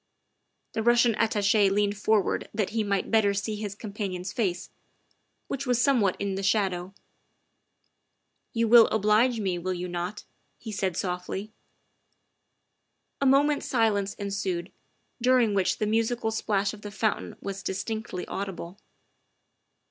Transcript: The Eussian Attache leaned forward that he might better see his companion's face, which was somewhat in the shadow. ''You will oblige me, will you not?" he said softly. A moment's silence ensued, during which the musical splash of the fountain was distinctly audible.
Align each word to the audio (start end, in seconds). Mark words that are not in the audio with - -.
The 0.73 0.81
Eussian 0.81 1.15
Attache 1.19 1.69
leaned 1.69 1.95
forward 1.95 2.49
that 2.55 2.71
he 2.71 2.83
might 2.83 3.11
better 3.11 3.35
see 3.35 3.55
his 3.57 3.75
companion's 3.75 4.33
face, 4.33 4.71
which 5.47 5.67
was 5.67 5.79
somewhat 5.79 6.15
in 6.17 6.33
the 6.33 6.41
shadow. 6.41 6.95
''You 8.55 8.67
will 8.67 8.87
oblige 8.87 9.39
me, 9.39 9.59
will 9.59 9.75
you 9.75 9.87
not?" 9.87 10.23
he 10.57 10.71
said 10.71 10.97
softly. 10.97 11.51
A 13.21 13.27
moment's 13.27 13.67
silence 13.67 14.15
ensued, 14.15 14.71
during 15.21 15.53
which 15.53 15.77
the 15.77 15.85
musical 15.85 16.31
splash 16.31 16.73
of 16.73 16.81
the 16.81 16.89
fountain 16.89 17.35
was 17.39 17.61
distinctly 17.61 18.25
audible. 18.25 18.79